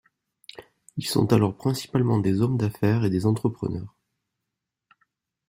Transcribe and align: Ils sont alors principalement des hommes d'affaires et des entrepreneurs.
Ils 0.97 1.05
sont 1.07 1.31
alors 1.31 1.55
principalement 1.55 2.17
des 2.17 2.41
hommes 2.41 2.57
d'affaires 2.57 3.05
et 3.05 3.11
des 3.11 3.27
entrepreneurs. 3.27 3.93